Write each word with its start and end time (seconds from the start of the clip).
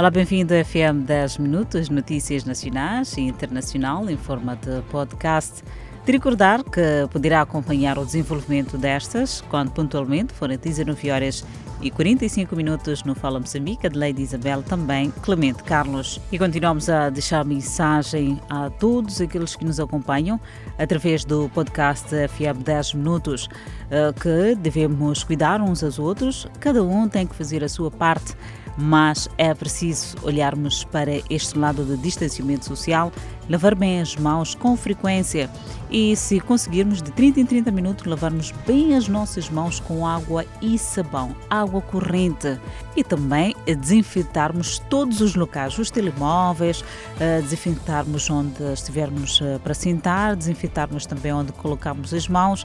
Olá, 0.00 0.10
bem-vindo 0.10 0.54
ao 0.54 0.64
FM 0.64 1.04
10 1.04 1.36
Minutos, 1.36 1.90
notícias 1.90 2.46
nacionais 2.46 3.14
e 3.18 3.20
internacional 3.20 4.08
em 4.08 4.16
forma 4.16 4.56
de 4.56 4.80
podcast. 4.90 5.62
De 6.06 6.12
recordar 6.12 6.64
que 6.64 7.06
poderá 7.12 7.42
acompanhar 7.42 7.98
o 7.98 8.06
desenvolvimento 8.06 8.78
destas 8.78 9.42
quando 9.50 9.72
pontualmente 9.72 10.32
forem 10.32 10.56
19 10.56 11.10
horas 11.10 11.44
e 11.82 11.90
45 11.90 12.56
minutos 12.56 13.04
no 13.04 13.14
Fala 13.14 13.38
Moçambique, 13.38 13.90
de 13.90 13.98
Lady 13.98 14.22
Isabel, 14.22 14.62
também 14.62 15.10
Clemente 15.22 15.62
Carlos. 15.64 16.18
E 16.32 16.38
continuamos 16.38 16.88
a 16.88 17.10
deixar 17.10 17.44
mensagem 17.44 18.40
a 18.48 18.70
todos 18.70 19.20
aqueles 19.20 19.54
que 19.54 19.66
nos 19.66 19.78
acompanham 19.78 20.40
através 20.78 21.26
do 21.26 21.50
podcast 21.50 22.08
FM 22.08 22.62
10 22.64 22.94
Minutos, 22.94 23.50
eh, 23.90 24.14
que 24.18 24.54
devemos 24.54 25.22
cuidar 25.24 25.60
uns 25.60 25.84
aos 25.84 25.98
outros, 25.98 26.46
cada 26.58 26.82
um 26.82 27.06
tem 27.06 27.26
que 27.26 27.34
fazer 27.34 27.62
a 27.62 27.68
sua 27.68 27.90
parte 27.90 28.34
mas 28.80 29.28
é 29.36 29.52
preciso 29.52 30.16
olharmos 30.22 30.84
para 30.84 31.20
este 31.28 31.58
lado 31.58 31.84
do 31.84 31.96
distanciamento 31.98 32.64
social, 32.64 33.12
lavar 33.48 33.74
bem 33.74 34.00
as 34.00 34.16
mãos 34.16 34.54
com 34.54 34.74
frequência 34.76 35.50
e, 35.90 36.16
se 36.16 36.40
conseguirmos, 36.40 37.02
de 37.02 37.10
30 37.10 37.40
em 37.40 37.46
30 37.46 37.70
minutos, 37.70 38.06
lavarmos 38.06 38.52
bem 38.66 38.96
as 38.96 39.06
nossas 39.06 39.50
mãos 39.50 39.80
com 39.80 40.06
água 40.06 40.46
e 40.62 40.78
sabão, 40.78 41.36
água 41.50 41.82
corrente. 41.82 42.58
E 42.96 43.04
também 43.04 43.54
desinfetarmos 43.66 44.78
todos 44.88 45.20
os 45.20 45.34
locais, 45.34 45.78
os 45.78 45.90
telemóveis, 45.90 46.84
eh, 47.18 47.40
desinfetarmos 47.42 48.30
onde 48.30 48.62
estivermos 48.72 49.40
eh, 49.42 49.58
para 49.62 49.74
sentar, 49.74 50.36
desinfetarmos 50.36 51.04
também 51.06 51.32
onde 51.32 51.52
colocamos 51.52 52.14
as 52.14 52.28
mãos 52.28 52.64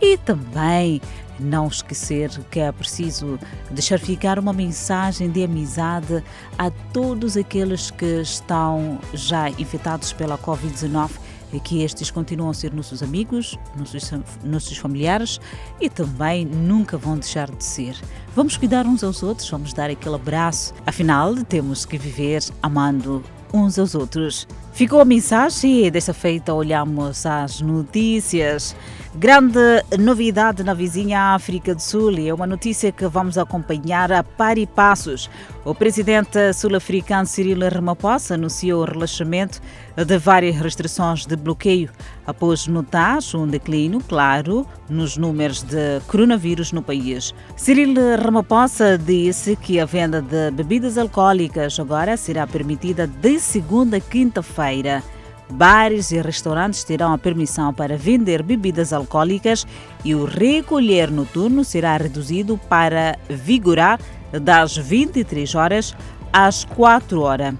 e 0.00 0.18
também 0.18 1.00
não 1.38 1.68
esquecer 1.68 2.30
que 2.50 2.60
é 2.60 2.70
preciso 2.72 3.38
deixar 3.70 3.98
ficar 3.98 4.38
uma 4.38 4.52
mensagem 4.52 5.30
de 5.30 5.44
amizade 5.44 6.22
a 6.58 6.70
todos 6.92 7.36
aqueles 7.36 7.90
que 7.90 8.20
estão 8.20 8.98
já 9.12 9.50
infectados 9.50 10.12
pela 10.12 10.38
Covid-19 10.38 11.10
e 11.52 11.60
que 11.60 11.82
estes 11.82 12.10
continuam 12.10 12.50
a 12.50 12.54
ser 12.54 12.72
nossos 12.72 13.02
amigos, 13.02 13.58
nossos, 13.78 14.10
nossos 14.42 14.76
familiares 14.76 15.40
e 15.80 15.88
também 15.88 16.44
nunca 16.44 16.96
vão 16.96 17.16
deixar 17.16 17.50
de 17.50 17.64
ser. 17.64 17.96
Vamos 18.34 18.56
cuidar 18.56 18.86
uns 18.86 19.04
aos 19.04 19.22
outros, 19.22 19.48
vamos 19.48 19.72
dar 19.72 19.90
aquele 19.90 20.14
abraço. 20.14 20.74
Afinal, 20.84 21.34
temos 21.44 21.84
que 21.84 21.96
viver 21.96 22.42
amando 22.62 23.22
uns 23.52 23.78
aos 23.78 23.94
outros. 23.94 24.46
Ficou 24.76 25.00
a 25.00 25.06
mensagem 25.06 25.86
e 25.86 25.90
desta 25.90 26.12
feita 26.12 26.52
olhamos 26.52 27.24
as 27.24 27.62
notícias. 27.62 28.76
Grande 29.14 29.58
novidade 29.98 30.62
na 30.62 30.74
vizinha 30.74 31.34
África 31.34 31.74
do 31.74 31.80
Sul 31.80 32.12
e 32.18 32.28
é 32.28 32.34
uma 32.34 32.46
notícia 32.46 32.92
que 32.92 33.06
vamos 33.06 33.38
acompanhar 33.38 34.12
a 34.12 34.22
par 34.22 34.58
e 34.58 34.66
passos. 34.66 35.30
O 35.66 35.74
presidente 35.74 36.52
sul-africano 36.52 37.26
Cyril 37.26 37.58
Ramaphosa 37.68 38.34
anunciou 38.34 38.82
o 38.82 38.84
relaxamento 38.84 39.60
de 39.96 40.16
várias 40.16 40.54
restrições 40.54 41.26
de 41.26 41.34
bloqueio 41.34 41.90
após 42.24 42.68
notar 42.68 43.18
um 43.34 43.48
declínio 43.48 44.00
claro 44.08 44.64
nos 44.88 45.16
números 45.16 45.64
de 45.64 45.98
coronavírus 46.06 46.70
no 46.70 46.82
país. 46.82 47.34
Cyril 47.56 47.94
Ramaphosa 48.16 48.96
disse 48.96 49.56
que 49.56 49.80
a 49.80 49.84
venda 49.84 50.22
de 50.22 50.52
bebidas 50.52 50.96
alcoólicas 50.96 51.80
agora 51.80 52.16
será 52.16 52.46
permitida 52.46 53.08
de 53.08 53.40
segunda 53.40 53.96
a 53.96 54.00
quinta-feira. 54.00 55.02
Bares 55.50 56.12
e 56.12 56.20
restaurantes 56.20 56.84
terão 56.84 57.12
a 57.12 57.18
permissão 57.18 57.74
para 57.74 57.96
vender 57.96 58.42
bebidas 58.42 58.92
alcoólicas 58.92 59.66
e 60.04 60.14
o 60.14 60.24
recolher 60.24 61.10
noturno 61.10 61.64
será 61.64 61.96
reduzido 61.96 62.56
para 62.68 63.16
vigorar 63.28 63.98
das 64.40 64.76
23 64.76 65.54
horas 65.54 65.94
às 66.32 66.64
4 66.64 67.20
horas. 67.20 67.54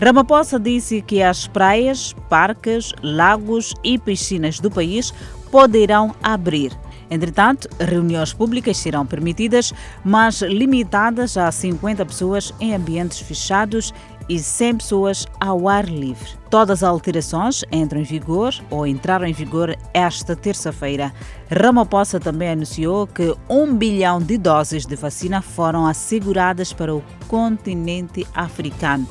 Ramaphosa 0.00 0.58
disse 0.58 1.00
que 1.00 1.22
as 1.22 1.46
praias, 1.46 2.12
parques, 2.28 2.92
lagos 3.02 3.74
e 3.84 3.98
piscinas 3.98 4.58
do 4.58 4.70
país 4.70 5.12
poderão 5.50 6.14
abrir. 6.22 6.72
Entretanto, 7.12 7.68
reuniões 7.78 8.32
públicas 8.32 8.78
serão 8.78 9.04
permitidas, 9.04 9.72
mas 10.02 10.40
limitadas 10.40 11.36
a 11.36 11.52
50 11.52 12.06
pessoas 12.06 12.54
em 12.58 12.74
ambientes 12.74 13.20
fechados 13.20 13.92
e 14.28 14.38
100 14.38 14.76
pessoas 14.76 15.26
ao 15.40 15.68
ar 15.68 15.86
livre. 15.86 16.30
Todas 16.50 16.82
as 16.82 16.88
alterações 16.88 17.64
entram 17.70 18.00
em 18.00 18.04
vigor 18.04 18.54
ou 18.70 18.86
entraram 18.86 19.26
em 19.26 19.32
vigor 19.32 19.76
esta 19.94 20.36
terça-feira. 20.36 21.12
Ramaphosa 21.50 22.20
também 22.20 22.50
anunciou 22.50 23.06
que 23.06 23.34
um 23.48 23.74
bilhão 23.74 24.20
de 24.20 24.36
doses 24.36 24.86
de 24.86 24.96
vacina 24.96 25.40
foram 25.40 25.86
asseguradas 25.86 26.72
para 26.72 26.94
o 26.94 27.02
continente 27.28 28.26
africano 28.34 29.06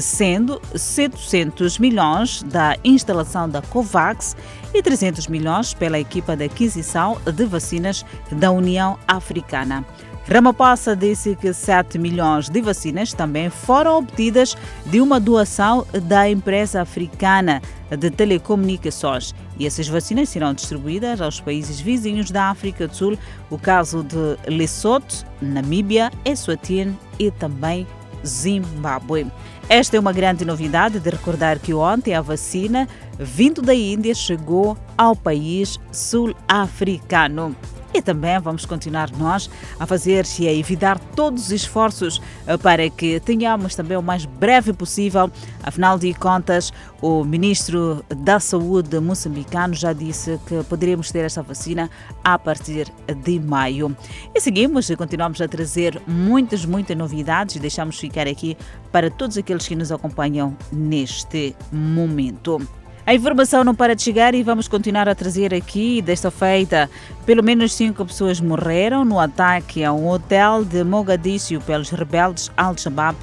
sendo 0.00 0.60
700 0.74 1.78
milhões 1.78 2.42
da 2.42 2.76
instalação 2.84 3.48
da 3.48 3.62
COVAX 3.62 4.36
e 4.72 4.82
300 4.82 5.28
milhões 5.28 5.74
pela 5.74 5.98
equipa 5.98 6.36
de 6.36 6.44
aquisição 6.44 7.18
de 7.24 7.44
vacinas 7.44 8.04
da 8.32 8.50
União 8.50 8.98
Africana. 9.06 9.84
Ramaphosa 10.26 10.96
disse 10.96 11.36
que 11.36 11.52
7 11.52 11.98
milhões 11.98 12.48
de 12.48 12.60
vacinas 12.62 13.12
também 13.12 13.50
foram 13.50 13.98
obtidas 13.98 14.56
de 14.86 15.00
uma 15.00 15.20
doação 15.20 15.86
da 16.04 16.28
empresa 16.28 16.80
africana 16.80 17.60
de 17.90 18.10
telecomunicações 18.10 19.34
e 19.58 19.66
essas 19.66 19.86
vacinas 19.86 20.30
serão 20.30 20.54
distribuídas 20.54 21.20
aos 21.20 21.40
países 21.40 21.78
vizinhos 21.78 22.30
da 22.30 22.48
África 22.48 22.88
do 22.88 22.96
Sul, 22.96 23.18
o 23.50 23.58
caso 23.58 24.02
de 24.02 24.50
Lesotho, 24.50 25.26
Namíbia, 25.42 26.10
Eswatini 26.24 26.98
e 27.18 27.30
também 27.30 27.86
Zimbábue. 28.26 29.30
Esta 29.68 29.96
é 29.96 30.00
uma 30.00 30.12
grande 30.12 30.44
novidade 30.44 30.98
de 30.98 31.10
recordar 31.10 31.58
que 31.58 31.74
ontem 31.74 32.14
a 32.14 32.22
vacina 32.22 32.88
vindo 33.18 33.60
da 33.60 33.74
Índia 33.74 34.14
chegou 34.14 34.76
ao 34.96 35.14
país 35.14 35.78
sul-africano. 35.92 37.54
E 37.94 38.02
também 38.02 38.40
vamos 38.40 38.66
continuar 38.66 39.10
nós 39.12 39.48
a 39.78 39.86
fazer 39.86 40.26
e 40.40 40.48
a 40.48 40.52
evitar 40.52 40.98
todos 40.98 41.44
os 41.44 41.52
esforços 41.52 42.20
eh, 42.44 42.56
para 42.56 42.90
que 42.90 43.20
tenhamos 43.20 43.76
também 43.76 43.96
o 43.96 44.02
mais 44.02 44.24
breve 44.24 44.72
possível. 44.72 45.30
Afinal 45.62 45.96
de 45.96 46.12
contas, 46.12 46.72
o 47.00 47.22
ministro 47.22 48.04
da 48.08 48.40
Saúde 48.40 48.98
moçambicano 48.98 49.74
já 49.74 49.92
disse 49.92 50.40
que 50.44 50.64
poderemos 50.64 51.12
ter 51.12 51.24
esta 51.24 51.40
vacina 51.40 51.88
a 52.24 52.36
partir 52.36 52.92
de 53.22 53.38
maio. 53.38 53.96
E 54.34 54.40
seguimos 54.40 54.90
e 54.90 54.96
continuamos 54.96 55.40
a 55.40 55.46
trazer 55.46 56.02
muitas, 56.04 56.64
muitas 56.64 56.96
novidades 56.96 57.54
e 57.54 57.60
deixamos 57.60 57.96
ficar 57.96 58.26
aqui 58.26 58.56
para 58.90 59.08
todos 59.08 59.38
aqueles 59.38 59.68
que 59.68 59.76
nos 59.76 59.92
acompanham 59.92 60.56
neste 60.72 61.54
momento. 61.70 62.60
A 63.06 63.14
informação 63.14 63.62
não 63.62 63.74
para 63.74 63.94
de 63.94 64.02
chegar 64.02 64.34
e 64.34 64.42
vamos 64.42 64.66
continuar 64.66 65.10
a 65.10 65.14
trazer 65.14 65.52
aqui 65.52 66.00
desta 66.00 66.30
feita. 66.30 66.88
Pelo 67.26 67.42
menos 67.42 67.74
cinco 67.74 68.02
pessoas 68.06 68.40
morreram 68.40 69.04
no 69.04 69.20
ataque 69.20 69.84
a 69.84 69.92
um 69.92 70.08
hotel 70.08 70.64
de 70.64 70.82
Mogadíscio 70.82 71.60
pelos 71.60 71.90
rebeldes 71.90 72.50
Al-Shabaab 72.56 73.14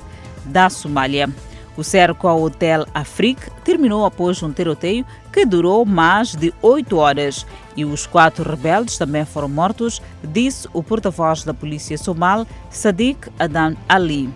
da 0.45 0.69
Somália. 0.69 1.27
O 1.75 1.83
cerco 1.83 2.27
ao 2.27 2.43
Hotel 2.43 2.85
Afrique 2.93 3.49
terminou 3.63 4.05
após 4.05 4.43
um 4.43 4.51
tiroteio 4.51 5.03
que 5.33 5.47
durou 5.47 5.83
mais 5.83 6.35
de 6.35 6.53
oito 6.61 6.97
horas 6.97 7.43
e 7.75 7.83
os 7.83 8.05
quatro 8.05 8.47
rebeldes 8.47 8.99
também 8.99 9.25
foram 9.25 9.49
mortos, 9.49 9.99
disse 10.21 10.67
o 10.73 10.83
porta-voz 10.83 11.43
da 11.43 11.55
polícia 11.55 11.97
somal, 11.97 12.45
Sadiq 12.69 13.31
Adan 13.39 13.75
Ali. 13.89 14.29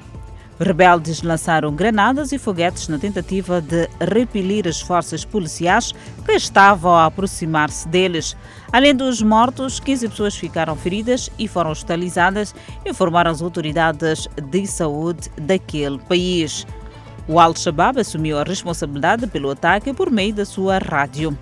Rebeldes 0.60 1.22
lançaram 1.22 1.74
granadas 1.74 2.32
e 2.32 2.38
foguetes 2.38 2.88
na 2.88 2.98
tentativa 2.98 3.60
de 3.60 3.90
repelir 4.00 4.68
as 4.68 4.80
forças 4.80 5.26
policiais 5.26 5.94
que 6.26 6.32
estavam 6.32 6.96
a 6.96 7.06
aproximar-se 7.06 7.88
deles. 7.90 8.38
Além 8.72 8.96
dos 8.96 9.22
mortos, 9.22 9.82
15 9.82 10.10
pessoas 10.10 10.36
ficaram 10.36 10.76
feridas 10.76 11.30
e 11.38 11.48
foram 11.48 11.72
hospitalizadas, 11.72 12.56
informaram 12.86 13.32
as 13.32 13.42
autoridades 13.42 14.30
de 14.50 14.66
saúde 14.66 15.30
daquele 15.38 16.00
país. 16.00 16.66
O 17.28 17.40
Al-Shabaab 17.40 18.00
assumiu 18.00 18.38
a 18.40 18.44
responsabilidade 18.44 19.28
pelo 19.28 19.52
ataque 19.52 19.94
por 19.94 20.10
meio 20.10 20.34
da 20.34 20.46
sua 20.46 20.78
rádio. 20.78 21.38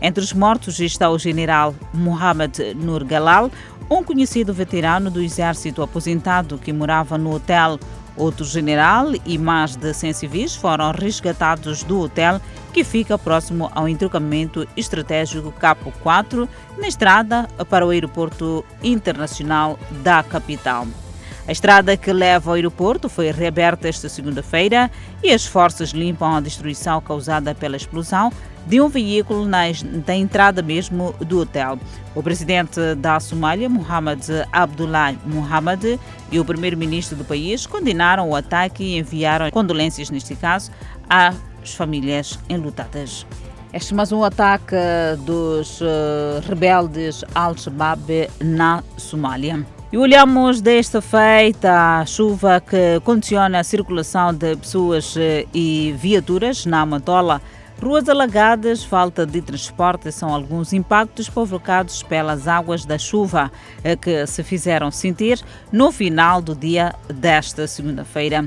Entre 0.00 0.22
os 0.22 0.32
mortos 0.32 0.78
está 0.78 1.08
o 1.08 1.18
general 1.18 1.74
Mohamed 1.94 2.74
Nur 2.74 3.04
Galal, 3.04 3.50
um 3.90 4.04
conhecido 4.04 4.52
veterano 4.52 5.10
do 5.10 5.22
exército 5.22 5.82
aposentado 5.82 6.58
que 6.58 6.72
morava 6.72 7.16
no 7.16 7.34
hotel. 7.34 7.78
Outro 8.18 8.44
general 8.44 9.12
e 9.24 9.38
mais 9.38 9.76
de 9.76 9.94
100 9.94 10.12
civis 10.12 10.56
foram 10.56 10.90
resgatados 10.90 11.84
do 11.84 12.00
hotel 12.00 12.40
que 12.72 12.82
fica 12.82 13.16
próximo 13.16 13.70
ao 13.72 13.88
entrocamento 13.88 14.66
estratégico 14.76 15.52
Capo 15.52 15.92
4, 16.02 16.48
na 16.76 16.88
estrada 16.88 17.48
para 17.70 17.86
o 17.86 17.90
aeroporto 17.90 18.64
internacional 18.82 19.78
da 20.02 20.22
capital. 20.24 20.86
A 21.48 21.52
estrada 21.52 21.96
que 21.96 22.12
leva 22.12 22.50
ao 22.50 22.56
aeroporto 22.56 23.08
foi 23.08 23.30
reaberta 23.30 23.88
esta 23.88 24.06
segunda-feira 24.06 24.90
e 25.22 25.32
as 25.32 25.46
forças 25.46 25.92
limpam 25.92 26.36
a 26.36 26.40
destruição 26.40 27.00
causada 27.00 27.54
pela 27.54 27.74
explosão 27.74 28.30
de 28.66 28.82
um 28.82 28.88
veículo 28.90 29.46
na, 29.46 29.62
na 30.06 30.14
entrada 30.14 30.60
mesmo 30.60 31.14
do 31.20 31.40
hotel. 31.40 31.78
O 32.14 32.22
presidente 32.22 32.94
da 32.96 33.18
Somália, 33.18 33.66
Mohamed 33.66 34.26
Abdullah 34.52 35.14
Mohamed, 35.24 35.98
e 36.30 36.38
o 36.38 36.44
primeiro-ministro 36.44 37.16
do 37.16 37.24
país 37.24 37.66
condenaram 37.66 38.28
o 38.28 38.36
ataque 38.36 38.84
e 38.84 38.98
enviaram 38.98 39.50
condolências, 39.50 40.10
neste 40.10 40.36
caso, 40.36 40.70
às 41.08 41.34
famílias 41.74 42.38
enlutadas. 42.46 43.26
Este 43.72 43.94
é 43.94 43.96
mais 43.96 44.12
um 44.12 44.22
ataque 44.22 44.76
dos 45.24 45.80
uh, 45.80 46.46
rebeldes 46.46 47.24
Al-Shabaab 47.34 48.28
na 48.38 48.84
Somália. 48.98 49.64
E 49.90 49.96
olhamos 49.96 50.60
desta 50.60 51.00
feita 51.00 52.00
a 52.00 52.04
chuva 52.04 52.60
que 52.60 53.00
condiciona 53.04 53.58
a 53.58 53.64
circulação 53.64 54.34
de 54.34 54.54
pessoas 54.54 55.16
eh, 55.16 55.46
e 55.54 55.94
viaturas 55.96 56.66
na 56.66 56.82
Amatola. 56.82 57.40
Ruas 57.82 58.06
alagadas, 58.06 58.84
falta 58.84 59.24
de 59.24 59.40
transporte 59.40 60.12
são 60.12 60.28
alguns 60.34 60.74
impactos 60.74 61.30
provocados 61.30 62.02
pelas 62.02 62.46
águas 62.46 62.84
da 62.84 62.98
chuva 62.98 63.50
eh, 63.82 63.96
que 63.96 64.26
se 64.26 64.42
fizeram 64.42 64.90
sentir 64.90 65.40
no 65.72 65.90
final 65.90 66.42
do 66.42 66.54
dia 66.54 66.94
desta 67.08 67.66
segunda-feira. 67.66 68.44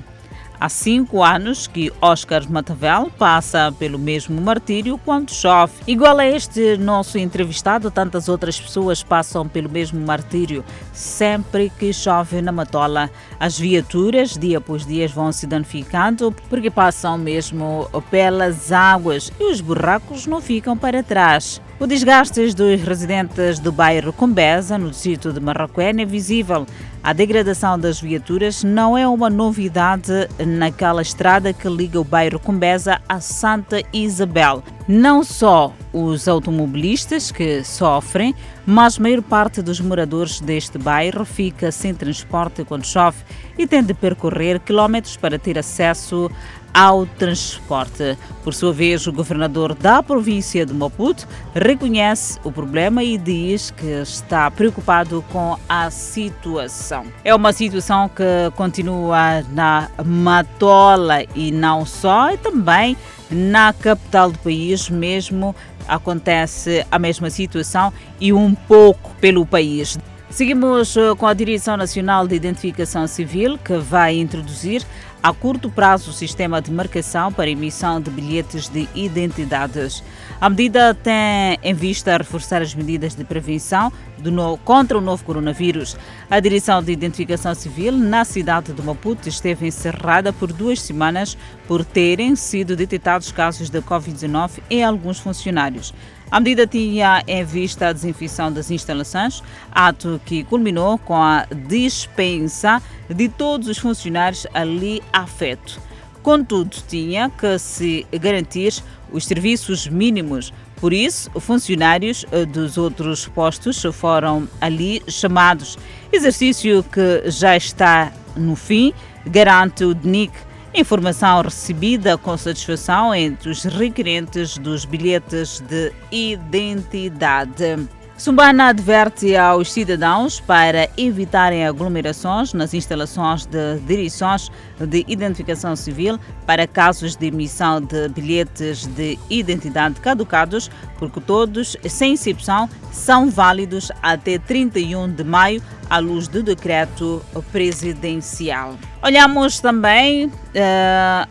Há 0.62 0.69
cinco 0.69 1.24
anos 1.24 1.66
que 1.66 1.92
Oscar 2.00 2.48
Matavel 2.48 3.12
passa 3.18 3.74
pelo 3.80 3.98
mesmo 3.98 4.40
martírio 4.40 4.96
quando 5.04 5.31
chove. 5.31 5.74
Igual 5.88 6.19
a 6.19 6.28
este 6.28 6.78
nosso 6.78 7.18
entrevistado, 7.18 7.90
tantas 7.90 8.30
outras 8.30 8.62
pessoas 8.62 9.02
passam 9.02 9.48
pelo 9.48 9.68
mesmo 9.68 10.00
martírio 10.06 10.63
sempre 10.94 11.72
que 11.80 11.92
chove 11.92 12.44
na 12.44 12.52
Matola. 12.52 13.10
As 13.40 13.58
viaturas, 13.58 14.38
dia 14.38 14.60
após 14.60 14.86
dia, 14.86 15.08
vão 15.08 15.31
se 15.31 15.48
danificando 15.48 16.31
porque 16.48 16.69
passam 16.69 17.18
mesmo 17.18 17.90
pelas 18.12 18.72
águas 18.72 19.34
e 19.40 19.52
os 19.52 19.62
buracos 19.62 20.28
não 20.28 20.40
ficam 20.40 20.78
para 20.78 21.02
trás. 21.02 21.60
O 21.80 21.88
desgaste 21.88 22.54
dos 22.54 22.80
residentes 22.84 23.57
do 23.57 23.72
bairro 23.72 24.14
Combesa, 24.14 24.78
no 24.78 24.92
distrito 24.92 25.34
de 25.34 25.40
Marroquém, 25.40 26.00
é 26.00 26.06
visível. 26.06 26.68
A 27.03 27.13
degradação 27.13 27.80
das 27.80 28.00
viaturas 28.00 28.63
não 28.63 28.95
é 28.95 29.07
uma 29.07 29.27
novidade 29.27 30.12
naquela 30.38 31.01
estrada 31.01 31.51
que 31.51 31.68
liga 31.68 32.00
o 32.00 32.03
bairro 32.03 32.39
Combesa 32.39 33.01
a 33.09 33.19
Santa 33.19 33.81
Isabel. 33.92 34.63
Não 34.88 35.24
só 35.24 35.74
os 35.92 36.27
automobilistas 36.27 37.31
que 37.31 37.63
sofrem, 37.63 38.36
mas 38.68 39.00
a 39.00 39.01
maior 39.01 39.24
parte 39.24 39.63
dos 39.63 39.80
moradores 39.80 40.39
deste 40.39 40.77
bairro 40.77 41.25
fica 41.25 41.71
sem 41.71 41.92
transporte 41.95 42.63
quando 42.63 42.86
chove 42.86 43.18
e 43.57 43.65
tem 43.65 43.81
de 43.83 43.95
percorrer 43.95 44.59
quilómetros 44.59 45.18
para 45.18 45.39
ter 45.39 45.57
acesso 45.57 46.30
ao 46.74 47.06
transporte. 47.06 48.18
Por 48.44 48.54
sua 48.54 48.74
vez, 48.74 49.06
o 49.07 49.13
governador 49.13 49.74
da 49.75 50.01
província 50.01 50.65
de 50.65 50.74
Maputo 50.74 51.27
reconhece 51.54 52.39
o 52.44 52.51
problema 52.51 53.04
e 53.04 53.18
diz 53.18 53.71
que 53.71 53.88
está 53.88 54.50
preocupado 54.50 55.24
com 55.31 55.57
a 55.68 55.89
situação. 55.89 56.91
É 57.24 57.34
uma 57.34 57.54
situação 57.54 58.10
que 58.10 58.24
continua 58.56 59.44
na 59.52 59.90
Matola 60.06 61.24
e 61.36 61.52
não 61.52 61.86
só, 61.86 62.32
e 62.32 62.38
também 62.38 62.98
na 63.30 63.72
capital 63.72 64.32
do 64.32 64.40
país 64.40 64.90
mesmo 64.90 65.56
acontece 65.88 66.86
a 66.92 67.00
mesma 67.00 67.30
situação 67.30 67.94
e 68.20 68.34
um 68.34 68.54
pouco 68.54 69.16
pelo 69.22 69.46
país. 69.46 69.98
Seguimos 70.31 70.95
eh, 70.95 71.13
com 71.18 71.28
a 71.28 71.33
Direção 71.33 71.75
Nacional 71.75 72.25
de 72.25 72.33
Identificação 72.36 73.06
Civil, 73.06 73.57
que 73.57 73.78
vai 73.78 74.18
introduzir 74.18 74.81
a 75.22 75.33
curto 75.33 75.69
prazo 75.69 76.10
o 76.10 76.13
sistema 76.13 76.62
de 76.62 76.72
marcação 76.72 77.33
para 77.33 77.50
emissão 77.50 78.00
de 78.00 78.10
bilhetes 78.10 78.69
de 78.69 78.88
identidades. 78.95 80.01
A 80.39 80.50
medida 80.50 80.95
tem 80.95 81.60
em 81.62 81.74
vista 81.74 82.18
reforçar 82.18 82.62
as 82.62 82.74
medidas 82.74 83.13
de 83.13 83.25
prevenção 83.25 83.92
no, 84.24 84.57
contra 84.60 84.98
o 84.98 85.01
novo 85.01 85.24
coronavírus. 85.25 85.98
A 86.30 86.39
Direção 86.39 86.81
de 86.81 86.94
Identificação 86.94 87.54
Civil 87.54 87.92
na 87.92 88.24
cidade 88.24 88.72
de 88.72 88.81
Maputo 88.81 89.28
esteve 89.28 89.68
encerrada 89.68 90.31
por 90.31 90.54
duas 90.54 90.81
semanas 90.81 91.38
por 91.68 91.83
terem 91.83 92.38
sido 92.38 92.75
detectados 92.75 93.33
casos 93.33 93.69
de 93.69 93.81
Covid-19 93.81 94.60
em 94.69 94.83
alguns 94.83 95.19
funcionários. 95.19 95.94
A 96.31 96.39
medida 96.39 96.66
tinha 96.66 97.22
em 97.28 97.44
vista 97.44 97.89
a 97.89 97.94
desinfecção 97.94 98.54
das 98.54 98.72
instalações, 98.72 99.44
ato 99.69 100.22
que 100.25 100.45
culminou 100.45 100.98
com 100.98 101.22
a 101.22 101.45
dispensa 101.68 102.81
de 103.10 103.28
todos 103.28 103.68
os 103.68 103.78
funcionários 103.78 104.48
ali 104.54 105.04
afeto. 105.12 105.78
Contudo, 106.24 106.78
tinha 106.88 107.30
que 107.30 107.60
se 107.60 108.07
garantir 108.13 108.74
os 109.12 109.25
serviços 109.25 109.88
mínimos. 109.88 110.54
Por 110.78 110.94
isso, 110.94 111.30
funcionários 111.38 112.25
eh, 112.31 112.45
dos 112.45 112.78
outros 112.78 113.28
postos 113.28 113.83
foram 113.92 114.48
ali 114.62 115.04
chamados. 115.10 115.78
Exercício 116.13 116.81
que 116.83 117.30
já 117.30 117.57
está 117.57 118.13
no 118.38 118.56
fim, 118.56 118.94
garante 119.25 119.83
o 119.83 119.94
DNIC 119.94 120.31
Informação 120.73 121.41
recebida 121.41 122.18
com 122.18 122.38
satisfação 122.38 123.13
entre 123.13 123.50
os 123.50 123.65
requerentes 123.65 124.57
dos 124.57 124.85
bilhetes 124.85 125.59
de 125.59 125.91
identidade. 126.09 127.89
Sumbana 128.18 128.68
adverte 128.68 129.35
aos 129.35 129.69
cidadãos 129.69 130.39
para 130.39 130.88
evitarem 130.95 131.65
aglomerações 131.65 132.53
nas 132.53 132.73
instalações 132.73 133.45
de 133.45 133.79
direções 133.79 134.50
de 134.79 135.03
identificação 135.09 135.75
civil 135.75 136.18
para 136.45 136.65
casos 136.65 137.18
de 137.18 137.25
emissão 137.25 137.81
de 137.81 138.07
bilhetes 138.09 138.85
de 138.85 139.19
identidade 139.29 140.00
caducados, 140.00 140.69
porque 140.97 141.19
todos, 141.19 141.75
sem 141.89 142.13
exceção, 142.13 142.69
são 142.94 143.29
válidos 143.29 143.91
até 144.01 144.38
31 144.38 145.12
de 145.12 145.23
maio 145.23 145.62
à 145.92 146.00
luz 146.00 146.30
do 146.30 146.42
decreto 146.42 147.22
presidencial. 147.52 148.78
Olhamos 149.04 149.60
também 149.60 150.28
uh, 150.28 150.32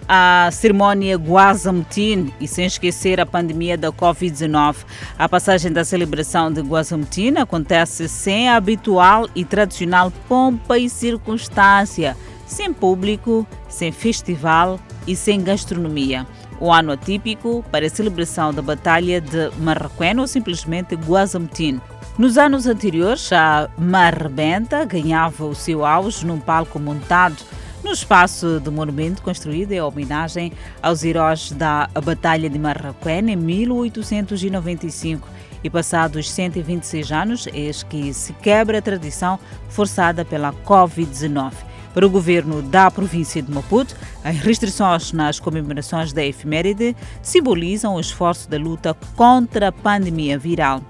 a 0.06 0.50
cerimónia 0.52 1.16
Guazamutin 1.16 2.30
e 2.38 2.46
sem 2.46 2.66
esquecer 2.66 3.18
a 3.18 3.24
pandemia 3.24 3.78
da 3.78 3.90
Covid-19. 3.90 4.84
A 5.18 5.26
passagem 5.26 5.72
da 5.72 5.82
celebração 5.82 6.52
de 6.52 6.60
Guazamutin 6.60 7.38
acontece 7.38 8.06
sem 8.06 8.50
a 8.50 8.56
habitual 8.56 9.30
e 9.34 9.46
tradicional 9.46 10.12
pompa 10.28 10.78
e 10.78 10.90
circunstância, 10.90 12.14
sem 12.44 12.70
público, 12.70 13.46
sem 13.66 13.90
festival 13.90 14.78
e 15.06 15.16
sem 15.16 15.42
gastronomia. 15.42 16.26
O 16.60 16.70
ano 16.70 16.92
atípico 16.92 17.64
para 17.72 17.86
a 17.86 17.88
celebração 17.88 18.52
da 18.52 18.60
Batalha 18.60 19.22
de 19.22 19.50
Marraquém 19.56 20.20
ou 20.20 20.26
simplesmente 20.26 20.94
Guazamutin. 20.94 21.80
Nos 22.20 22.36
anos 22.36 22.66
anteriores, 22.66 23.32
a 23.32 23.70
Marrebenta 23.78 24.84
ganhava 24.84 25.46
o 25.46 25.54
seu 25.54 25.86
auge 25.86 26.26
num 26.26 26.38
palco 26.38 26.78
montado 26.78 27.42
no 27.82 27.90
espaço 27.92 28.60
do 28.60 28.70
monumento 28.70 29.22
construído 29.22 29.72
em 29.72 29.80
homenagem 29.80 30.52
aos 30.82 31.02
heróis 31.02 31.50
da 31.50 31.88
Batalha 32.04 32.50
de 32.50 32.58
Marrakech 32.58 33.26
em 33.26 33.36
1895 33.36 35.26
e 35.64 35.70
passados 35.70 36.30
126 36.30 37.10
anos, 37.10 37.48
eis 37.54 37.82
que 37.82 38.12
se 38.12 38.34
quebra 38.34 38.80
a 38.80 38.82
tradição 38.82 39.38
forçada 39.70 40.22
pela 40.22 40.52
Covid-19. 40.52 41.54
Para 41.94 42.06
o 42.06 42.10
governo 42.10 42.60
da 42.60 42.90
província 42.90 43.40
de 43.40 43.50
Maputo, 43.50 43.96
as 44.22 44.36
restrições 44.36 45.10
nas 45.14 45.40
comemorações 45.40 46.12
da 46.12 46.22
efeméride 46.22 46.94
simbolizam 47.22 47.94
o 47.94 48.00
esforço 48.00 48.46
da 48.46 48.58
luta 48.58 48.94
contra 49.16 49.68
a 49.68 49.72
pandemia 49.72 50.38
viral. 50.38 50.82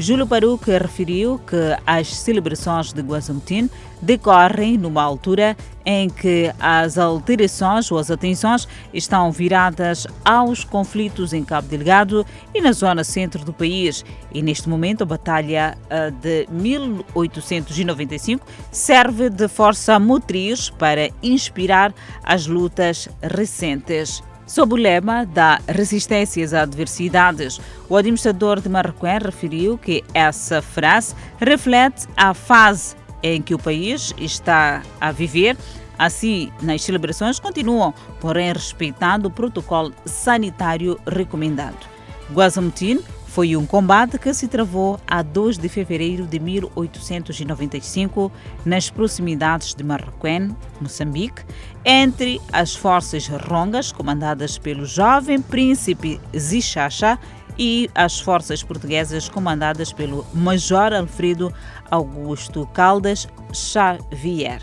Júlio 0.00 0.26
Paruc 0.26 0.64
referiu 0.70 1.38
que 1.38 1.76
as 1.86 2.08
celebrações 2.08 2.90
de 2.90 3.02
Guazamutin 3.02 3.68
decorrem 4.00 4.78
numa 4.78 5.02
altura 5.02 5.54
em 5.84 6.08
que 6.08 6.50
as 6.58 6.96
alterações 6.96 7.92
ou 7.92 7.98
as 7.98 8.10
atenções 8.10 8.66
estão 8.94 9.30
viradas 9.30 10.06
aos 10.24 10.64
conflitos 10.64 11.34
em 11.34 11.44
Cabo 11.44 11.68
Delgado 11.68 12.24
e 12.54 12.62
na 12.62 12.72
zona 12.72 13.04
centro 13.04 13.44
do 13.44 13.52
país. 13.52 14.02
E 14.32 14.40
neste 14.40 14.70
momento 14.70 15.02
a 15.02 15.06
Batalha 15.06 15.76
eh, 15.90 16.10
de 16.10 16.46
1895 16.50 18.46
serve 18.72 19.28
de 19.28 19.48
força 19.48 19.98
motriz 19.98 20.70
para 20.70 21.10
inspirar 21.22 21.92
as 22.24 22.46
lutas 22.46 23.06
recentes. 23.20 24.22
Sob 24.50 24.74
o 24.74 24.76
lema 24.76 25.24
da 25.24 25.60
resistência 25.68 26.44
às 26.44 26.52
adversidades, 26.52 27.60
o 27.88 27.96
administrador 27.96 28.60
de 28.60 28.68
Marroquém 28.68 29.20
referiu 29.24 29.78
que 29.78 30.02
essa 30.12 30.60
frase 30.60 31.14
reflete 31.38 32.08
a 32.16 32.34
fase 32.34 32.96
em 33.22 33.40
que 33.40 33.54
o 33.54 33.58
país 33.60 34.12
está 34.18 34.82
a 35.00 35.12
viver. 35.12 35.56
Assim, 35.96 36.50
nas 36.62 36.82
celebrações 36.82 37.38
continuam, 37.38 37.94
porém 38.18 38.52
respeitando 38.52 39.28
o 39.28 39.30
protocolo 39.30 39.94
sanitário 40.04 40.98
recomendado. 41.06 41.86
Guazamutin 42.32 42.98
Foi 43.30 43.56
um 43.56 43.64
combate 43.64 44.18
que 44.18 44.34
se 44.34 44.48
travou 44.48 44.98
a 45.06 45.22
2 45.22 45.56
de 45.56 45.68
fevereiro 45.68 46.26
de 46.26 46.40
1895 46.40 48.30
nas 48.64 48.90
proximidades 48.90 49.72
de 49.72 49.84
Marroquém, 49.84 50.50
Moçambique, 50.80 51.44
entre 51.84 52.40
as 52.52 52.74
forças 52.74 53.28
rongas 53.28 53.92
comandadas 53.92 54.58
pelo 54.58 54.84
jovem 54.84 55.40
príncipe 55.40 56.20
Zichacha 56.36 57.20
e 57.56 57.88
as 57.94 58.18
forças 58.18 58.64
portuguesas 58.64 59.28
comandadas 59.28 59.92
pelo 59.92 60.26
Major 60.34 60.92
Alfredo 60.92 61.54
Augusto 61.88 62.66
Caldas 62.74 63.28
Xavier. 63.52 64.60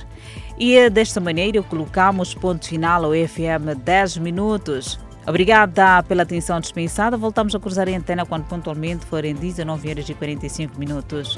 E 0.60 0.90
desta 0.90 1.22
maneira 1.22 1.64
colocamos 1.64 2.34
ponto 2.34 2.68
final 2.68 3.06
ao 3.06 3.12
FM 3.12 3.80
10 3.82 4.18
minutos. 4.18 5.07
Obrigada 5.27 6.01
pela 6.03 6.24
atenção 6.24 6.57
dispensada. 6.57 7.17
Voltamos 7.17 7.53
a 7.53 7.60
cruzar 7.60 7.89
a 7.89 7.91
antena 7.91 8.25
quando 8.25 8.46
pontualmente 8.46 9.05
forem 9.05 9.36
19 9.36 9.89
horas 9.89 10.07
e 10.07 10.13
45 10.13 10.79
minutos. 10.79 11.38